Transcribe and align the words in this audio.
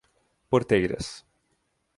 Porteiras 0.51 1.09